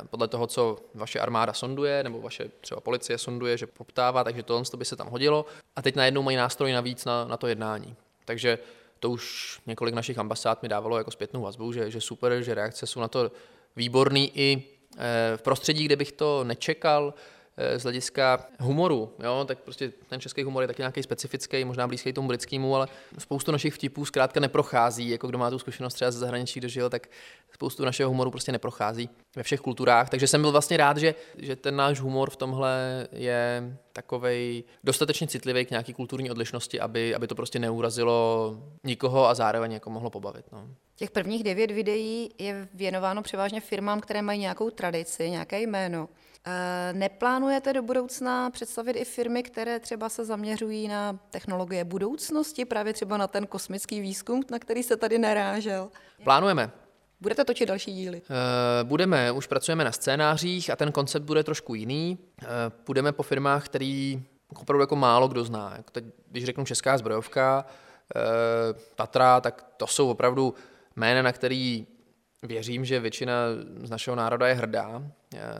[0.09, 4.63] podle toho, co vaše armáda sonduje, nebo vaše třeba policie sonduje, že poptává, takže tohle
[4.77, 5.45] by se tam hodilo.
[5.75, 7.95] A teď najednou mají nástroj navíc na, na to jednání.
[8.25, 8.59] Takže
[8.99, 12.87] to už několik našich ambasád mi dávalo jako zpětnou vazbu, že, že super, že reakce
[12.87, 13.31] jsou na to
[13.75, 14.63] výborný i
[14.97, 17.13] eh, v prostředí, kde bych to nečekal,
[17.57, 21.87] Eh, z hlediska humoru, jo, tak prostě ten český humor je taky nějaký specifický, možná
[21.87, 26.11] blízký tomu britskému, ale spoustu našich vtipů zkrátka neprochází, jako kdo má tu zkušenost třeba
[26.11, 27.07] ze zahraničí, kde žil, tak
[27.53, 31.55] spoustu našeho humoru prostě neprochází ve všech kulturách, takže jsem byl vlastně rád, že, že
[31.55, 37.27] ten náš humor v tomhle je takovej dostatečně citlivý k nějaký kulturní odlišnosti, aby, aby
[37.27, 40.45] to prostě neurazilo nikoho a zároveň jako mohlo pobavit.
[40.51, 40.67] No.
[40.95, 46.09] Těch prvních devět videí je věnováno převážně firmám, které mají nějakou tradici, nějaké jméno.
[46.45, 52.93] Eh, neplánujete do budoucna představit i firmy, které třeba se zaměřují na technologie budoucnosti, právě
[52.93, 55.89] třeba na ten kosmický výzkum, na který se tady narážel?
[56.23, 56.82] Plánujeme.
[57.23, 58.21] Budete točit další díly?
[58.21, 62.17] Uh, budeme, už pracujeme na scénářích a ten koncept bude trošku jiný.
[62.41, 62.47] Uh,
[62.83, 64.23] půjdeme po firmách, který
[64.55, 65.77] opravdu jako málo kdo zná.
[65.91, 67.65] Teď, když řeknu Česká zbrojovka,
[68.15, 68.21] uh,
[68.95, 70.53] Tatra, tak to jsou opravdu
[70.95, 71.87] jména, na který
[72.41, 73.33] věřím, že většina
[73.83, 75.03] z našeho národa je hrdá,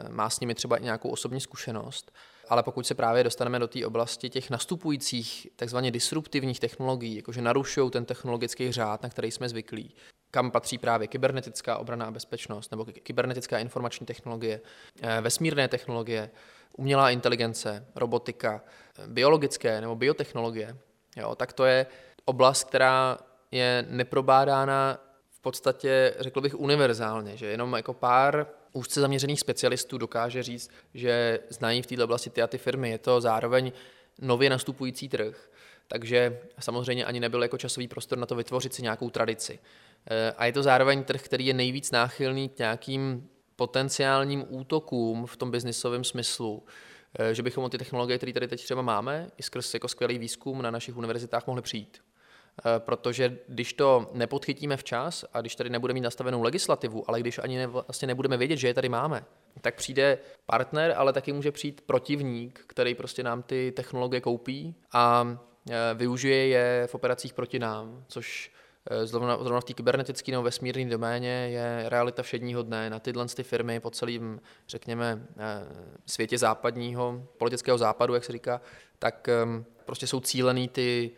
[0.09, 2.11] má s nimi třeba i nějakou osobní zkušenost,
[2.49, 7.91] ale pokud se právě dostaneme do té oblasti těch nastupujících takzvaně disruptivních technologií, jakože narušují
[7.91, 9.93] ten technologický řád, na který jsme zvyklí,
[10.33, 14.61] kam patří právě kybernetická obrana a bezpečnost, nebo kybernetická informační technologie,
[15.01, 16.29] eh, vesmírné technologie,
[16.77, 18.61] umělá inteligence, robotika,
[19.07, 20.77] biologické nebo biotechnologie,
[21.17, 21.85] jo, tak to je
[22.25, 23.17] oblast, která
[23.51, 24.99] je neprobádána
[25.43, 31.81] podstatě, řekl bych, univerzálně, že jenom jako pár úzce zaměřených specialistů dokáže říct, že znají
[31.81, 32.89] v této oblasti ty a ty firmy.
[32.89, 33.71] Je to zároveň
[34.21, 35.49] nově nastupující trh,
[35.87, 39.59] takže samozřejmě ani nebyl jako časový prostor na to vytvořit si nějakou tradici.
[40.09, 45.37] Eh, a je to zároveň trh, který je nejvíc náchylný k nějakým potenciálním útokům v
[45.37, 46.63] tom biznisovém smyslu,
[47.19, 50.19] eh, že bychom o ty technologie, které tady teď třeba máme, i skrz jako skvělý
[50.19, 52.01] výzkum na našich univerzitách mohli přijít.
[52.79, 57.57] protože když to nepodchytíme včas a když tady nebudeme mít nastavenou legislativu, ale když ani
[57.57, 59.25] ne, vlastně nebudeme vědět, že je tady máme,
[59.61, 65.27] tak přijde partner, ale taky může přijít protivník, který prostě nám ty technologie koupí a
[65.31, 65.52] e,
[65.93, 68.51] využije je v operacích proti nám, což
[68.89, 72.89] e, zrovna, zrovna v té kybernetické nebo vesmírné doméně je realita všedního dne.
[72.89, 75.65] Na tyhle ty firmy po celém, řekněme, e,
[76.05, 78.61] světě západního, politického západu, jak se říká,
[78.99, 79.29] tak
[79.85, 81.11] prostě jsou cílený ty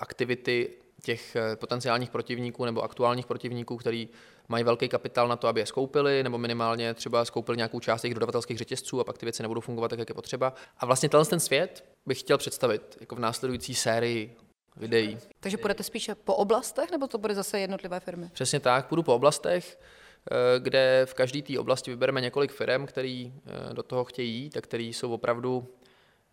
[0.00, 0.70] aktivity
[1.02, 4.08] těch potenciálních protivníků nebo aktuálních protivníků, který
[4.48, 8.14] mají velký kapitál na to, aby je skoupili, nebo minimálně třeba skoupili nějakou část jejich
[8.14, 10.54] dodavatelských řetězců a pak ty věci nebudou fungovat tak, jak je potřeba.
[10.78, 14.36] A vlastně tenhle ten svět bych chtěl představit jako v následující sérii
[14.76, 15.18] videí.
[15.40, 18.30] Takže půjdete spíše po oblastech, nebo to bude zase jednotlivé firmy?
[18.32, 19.78] Přesně tak, půjdu po oblastech,
[20.30, 24.56] eh, kde v každé té oblasti vybereme několik firm, který eh, do toho chtějí jít
[24.56, 25.68] a který jsou opravdu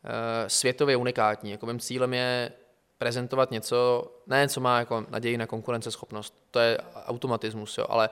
[0.04, 1.52] eh, světově unikátní.
[1.52, 2.52] Jako mým cílem je
[2.98, 8.10] prezentovat něco, ne co má jako naději na konkurenceschopnost, to je automatismus, jo, ale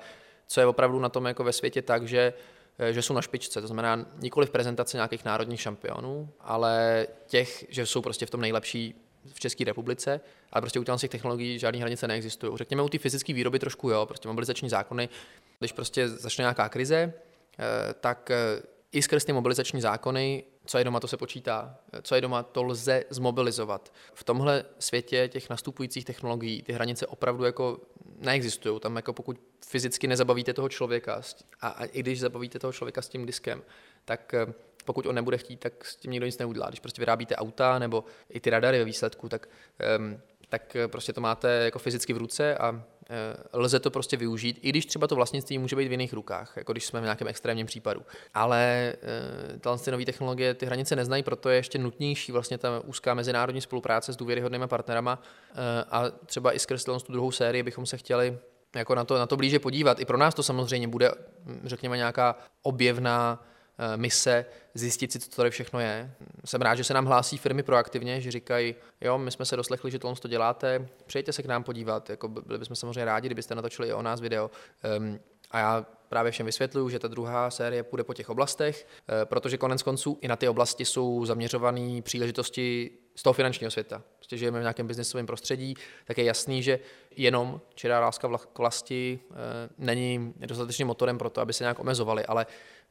[0.48, 2.34] co je opravdu na tom jako ve světě tak, že,
[2.80, 7.66] eh, že jsou na špičce, to znamená nikoli v prezentaci nějakých národních šampionů, ale těch,
[7.70, 8.96] že jsou prostě v tom nejlepší
[9.34, 10.22] v České republice,
[10.52, 12.58] ale prostě u těch technologií žádné hranice neexistují.
[12.58, 15.10] Řekněme u té fyzické výroby trošku jo, prostě mobilizační zákony,
[15.60, 17.14] když prostě začne nějaká krize,
[17.60, 21.78] eh, tak eh, i skrz ty mobilizační zákony co je doma, to se počítá.
[22.02, 23.94] Co je doma, to lze zmobilizovat.
[24.14, 27.80] V tomhle světě těch nastupujících technologií ty hranice opravdu jako
[28.20, 28.80] neexistují.
[28.80, 31.22] Tam jako pokud fyzicky nezabavíte toho člověka
[31.62, 33.64] a, a i když zabavíte toho člověka s tím diskem,
[34.06, 34.54] tak eh,
[34.86, 36.68] pokud on nebude chtít, tak s tím nikdo nic neudělá.
[36.68, 39.50] Když prostě vyrábíte auta nebo i ty radary ve výsledku, tak,
[39.98, 42.84] um, tak eh, prostě to máte jako fyzicky v ruce a
[43.54, 46.72] lze to prostě využít, i když třeba to vlastnictví může být v jiných rukách, jako
[46.72, 48.02] když jsme v nějakém extrémním případu.
[48.34, 48.94] Ale
[49.54, 53.14] eh, tyhle ty nové technologie ty hranice neznají, proto je ještě nutnější vlastně ta úzká
[53.14, 55.56] mezinárodní spolupráce s důvěryhodnými partnerama eh,
[55.92, 58.38] a třeba i skrz tu druhou sérii bychom se chtěli
[58.76, 60.00] jako na to, na to blíže podívat.
[60.00, 61.12] I pro nás to samozřejmě bude,
[61.46, 63.55] hm, řekněme, nějaká objevná Eh,
[63.96, 66.12] mise, zjistit si, co tady všechno je.
[66.46, 69.92] Jsem rád, že se nám hlásí firmy proaktivně, že říkají, jo, my jsme se doslechli,
[69.92, 73.56] že tohle to děláte, přijďte se k nám podívat, jako byli bychom samozřejmě rádi, kdybyste
[73.56, 74.52] natočili i o nás video.
[74.98, 75.20] Um,
[75.52, 79.58] a já právě všem vysvětluju, že ta druhá série půjde po těch oblastech, eh, protože
[79.58, 84.02] konec konců i na ty oblasti jsou zaměřované příležitosti z toho finančního světa.
[84.16, 85.76] Prostě žijeme v nějakém biznesovém prostředí,
[86.06, 86.80] tak je jasný, že
[87.16, 89.36] jenom čirá láska k vlasti eh,
[89.78, 92.46] není dostatečným motorem pro to, aby se nějak omezovali, ale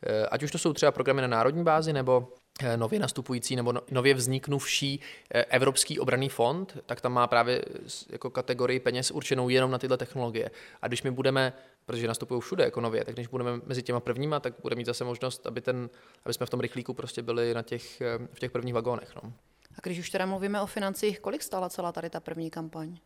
[0.07, 3.73] Eh, ať už to jsou třeba programy na národní bázi nebo eh, nově nastupující nebo
[3.73, 7.65] no, nově vzniknuvší Evropský obraný fond, tak tam má právě
[8.11, 10.51] jako kategorii peněz určenou jenom na tyhle technologie.
[10.83, 11.53] A když my budeme,
[11.87, 15.05] protože nastupují všude jako nově, tak když budeme mezi těma prvníma, tak budeme mít zase
[15.05, 15.91] možnost, aby, ten,
[16.25, 19.13] aby jsme v tom rychlíku prostě byli na těch, v těch prvních vagónech.
[19.23, 19.33] No.
[19.79, 22.97] A když už teda mluvíme o financích, kolik stála celá tady ta první kampaň?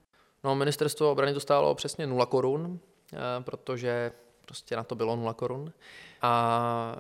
[0.45, 2.81] No, ministerstvo obrany to stálo přesně 0 korun,
[3.41, 5.73] protože prostě na to bylo 0 korun.
[6.23, 6.97] A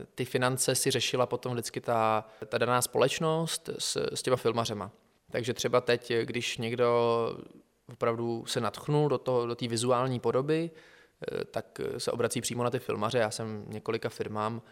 [0.00, 4.90] e, ty finance si řešila potom vždycky ta, ta daná společnost s, s těma filmařema.
[5.30, 6.88] Takže třeba teď, když někdo
[7.92, 10.70] opravdu se natchnul do té do vizuální podoby,
[11.40, 13.18] e, tak se obrací přímo na ty filmaře.
[13.18, 14.62] Já jsem několika firmám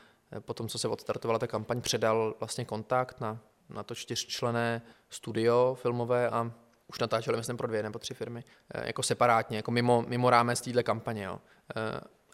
[0.40, 5.76] po tom, co se odstartovala ta kampaň, předal vlastně kontakt na, na to čtyřčlené studio
[5.80, 6.52] filmové a
[6.86, 10.82] už natáčeli, myslím, pro dvě nebo tři firmy, jako separátně, jako mimo, mimo rámec téhle
[10.82, 11.24] kampaně.
[11.24, 11.40] Jo.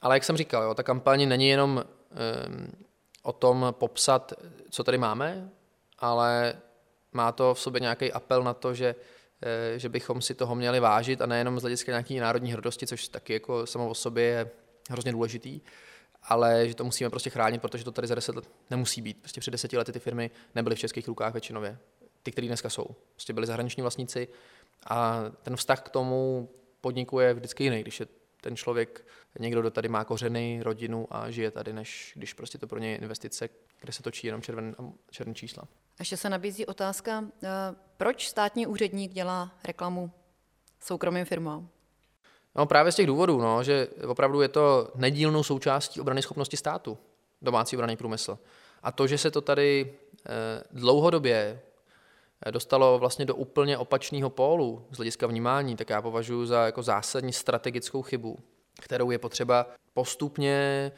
[0.03, 2.73] Ale jak jsem říkal, jo, ta kampaň není jenom um,
[3.23, 4.33] o tom popsat,
[4.71, 5.51] co tady máme,
[5.99, 6.55] ale
[7.13, 8.95] má to v sobě nějaký apel na to, že,
[9.43, 13.09] eh, že bychom si toho měli vážit a nejenom z hlediska nějaké národní hrdosti, což
[13.09, 14.51] taky jako samo o sobě je
[14.91, 15.61] hrozně důležitý,
[16.23, 19.19] ale že to musíme prostě chránit, protože to tady za deset let nemusí být.
[19.19, 21.79] Prostě před deseti lety ty firmy nebyly v českých rukách většinově.
[22.23, 22.87] Ty, které dneska jsou.
[23.13, 24.29] Prostě byly zahraniční vlastníci
[24.87, 26.49] a ten vztah k tomu
[26.81, 28.07] podniku je vždycky jiný, když je
[28.41, 29.07] ten člověk
[29.39, 32.91] někdo, kdo tady má kořeny, rodinu a žije tady, než když prostě to pro ně
[32.91, 33.49] je investice,
[33.81, 34.77] kde se točí jenom červen,
[35.11, 35.65] černý čísla.
[35.99, 37.49] Ještě se nabízí otázka, eh,
[37.97, 40.11] proč státní úředník dělá reklamu
[40.81, 41.69] soukromým firmám?
[42.55, 46.99] No právě z těch důvodů, no, že opravdu je to nedílnou součástí obrany schopnosti státu,
[47.43, 48.39] domácí obraný průmysl.
[48.83, 49.95] A to, že se to tady
[50.27, 51.61] eh, dlouhodobě
[52.47, 56.83] eh, dostalo vlastně do úplně opačného pólu z hlediska vnímání, tak já považuji za jako
[56.83, 58.39] zásadní strategickou chybu
[58.81, 60.93] kterou je potřeba postupně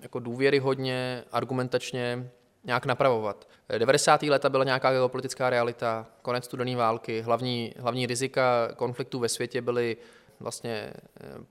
[0.00, 2.30] jako důvěryhodně, argumentačně
[2.66, 3.48] nějak napravovat.
[3.78, 4.22] 90.
[4.22, 9.96] leta byla nějaká geopolitická realita, konec studené války, hlavní, hlavní rizika konfliktů ve světě byly
[10.40, 10.92] vlastně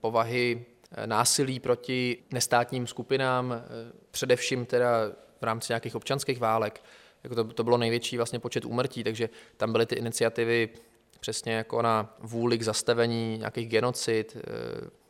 [0.00, 3.62] povahy e, násilí proti nestátním skupinám, e,
[4.10, 4.88] především teda
[5.40, 6.82] v rámci nějakých občanských válek.
[7.24, 10.68] Jako to, to bylo největší vlastně počet úmrtí, takže tam byly ty iniciativy
[11.20, 14.40] přesně jako na vůli k zastavení nějakých genocid, eh,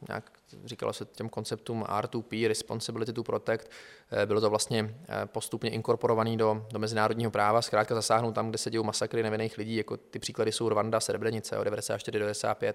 [0.08, 0.32] nějak
[0.64, 3.70] říkalo se těm konceptům R2P, Responsibility to Protect,
[4.10, 8.58] eh, bylo to vlastně eh, postupně inkorporované do, do mezinárodního práva, zkrátka zasáhnout tam, kde
[8.58, 12.74] se dějí masakry nevinných lidí, jako ty příklady jsou Rwanda, Srebrenice, 94-95.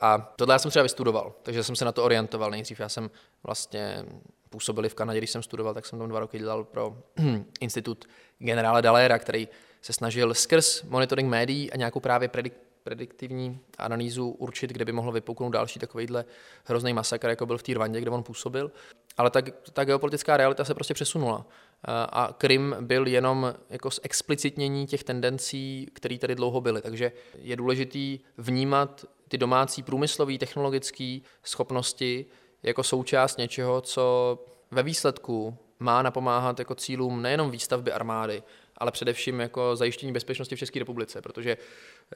[0.00, 2.80] A tohle já jsem třeba vystudoval, takže jsem se na to orientoval nejdřív.
[2.80, 3.10] Já jsem
[3.42, 4.04] vlastně
[4.50, 6.96] působili v Kanadě, když jsem studoval, tak jsem tam dva roky dělal pro
[7.60, 8.04] institut
[8.38, 9.48] generála Dalera, který
[9.82, 15.12] se snažil skrz monitoring médií a nějakou právě predik- prediktivní analýzu určit, kde by mohlo
[15.12, 16.24] vypuknout další takovýhle
[16.64, 18.70] hrozný masakr, jako byl v té Rwandě, kde on působil.
[19.16, 19.40] Ale ta,
[19.72, 21.46] ta geopolitická realita se prostě přesunula.
[21.84, 26.82] A Krym byl jenom jako explicitnění těch tendencí, které tady dlouho byly.
[26.82, 32.26] Takže je důležitý vnímat ty domácí průmyslové, technologické schopnosti
[32.62, 34.38] jako součást něčeho, co
[34.70, 38.42] ve výsledku má napomáhat jako cílům nejenom výstavby armády,
[38.80, 41.56] ale především jako zajištění bezpečnosti v České republice, protože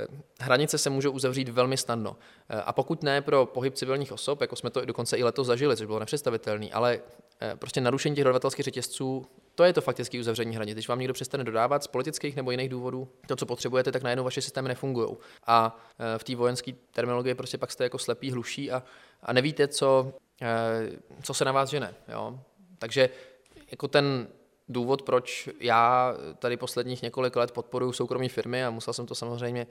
[0.01, 0.07] eh,
[0.41, 2.17] hranice se můžou uzavřít velmi snadno.
[2.49, 5.77] Eh, a pokud ne pro pohyb civilních osob, jako jsme to dokonce i letos zažili,
[5.77, 7.01] což bylo nepředstavitelné, ale
[7.41, 10.75] eh, prostě narušení těch dodavatelských řetězců, to je to faktické uzavření hranic.
[10.75, 14.25] Když vám někdo přestane dodávat z politických nebo jiných důvodů to, co potřebujete, tak najednou
[14.25, 15.09] vaše systémy nefungují.
[15.47, 15.81] A
[16.19, 18.83] v té vojenské terminologii prostě pak jste jako slepý, hluší a,
[19.23, 20.13] a nevíte, co,
[21.23, 21.95] co se na vás žene.
[22.09, 22.41] Jo?
[22.79, 23.09] Takže
[23.71, 24.29] jako ten
[24.69, 29.67] důvod, proč já tady posledních několik let podporuji soukromí firmy a musel jsem to samozřejmě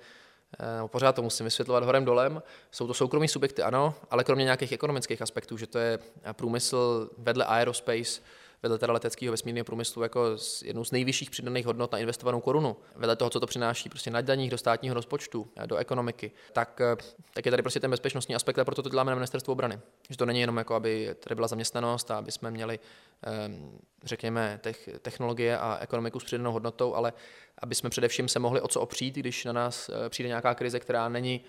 [0.60, 2.44] eh, pořád to musím vysvětlovat horem dolem.
[2.72, 6.00] Jsou to soukromí subjekty, ano, ale kromě nějakých ekonomických aspektů, že to je
[6.34, 8.22] průmysl vedle aerospace,
[8.64, 13.16] vedle teda leteckého vesmírného průmyslu jako jednou z nejvyšších přidaných hodnot na investovanou korunu, vedle
[13.16, 16.96] toho, co to přináší prostě na daních do státního rozpočtu, do ekonomiky, tak, eh,
[17.34, 19.80] tak je tady prostě ten bezpečnostní aspekt a proto to děláme na ministerstvu obrany.
[20.10, 22.80] Že to není jenom jako, aby tady byla zaměstnanost a aby jsme měli,
[23.24, 24.60] ehm, řekněme,
[25.02, 27.14] technologie a ekonomiku s přidanou hodnotou, ale
[27.58, 30.80] aby jsme především se mohli o co opřít, když na nás eh, přijde nějaká krize,
[30.80, 31.42] která není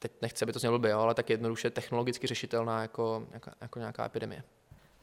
[0.00, 4.06] teď nechci, aby to znělo blbě, ale tak jednoduše technologicky řešitelná jako, jako, jako nějaká
[4.06, 4.42] epidemie.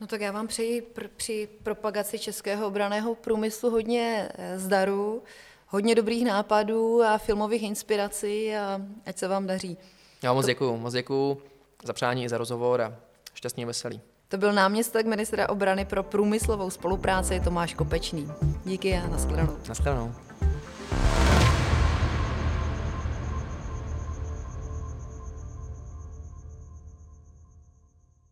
[0.01, 5.23] No tak já vám přeji pr- při propagaci českého obraného průmyslu hodně eh, zdaru,
[5.67, 9.77] hodně dobrých nápadů a filmových inspirací a ať se vám daří.
[10.23, 11.41] Já moc děkuju, moc děkuju
[11.83, 12.95] za přání i za rozhovor a
[13.33, 14.01] šťastný a veselý.
[14.27, 18.31] To byl náměstek ministra obrany pro průmyslovou spolupráci Tomáš Kopečný.
[18.65, 19.57] Díky a nashledanou.
[19.67, 20.13] Nashledanou.